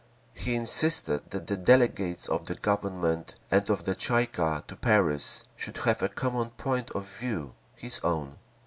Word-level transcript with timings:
He 0.33 0.55
insisted 0.55 1.29
that 1.29 1.45
the 1.45 1.55
delegates 1.55 2.27
of 2.27 2.47
the 2.47 2.55
Government 2.55 3.35
and 3.51 3.69
of 3.69 3.83
the 3.83 3.93
Tsay 3.93 4.23
ee 4.23 4.25
kah 4.25 4.61
to 4.67 4.75
Paris 4.75 5.43
should 5.55 5.77
have 5.77 6.01
a 6.01 6.09
common 6.09 6.49
point 6.49 6.89
of 6.95 7.05
view—his 7.07 7.99
own. 8.03 8.39